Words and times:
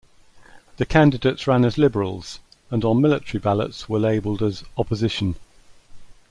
The 0.77 0.87
candidates 0.87 1.45
ran 1.45 1.63
as 1.63 1.77
Liberals, 1.77 2.39
and 2.71 2.83
on 2.83 3.01
military 3.01 3.39
ballots, 3.39 3.87
were 3.87 3.99
labelled 3.99 4.41
as 4.41 4.63
Opposition. 4.75 5.35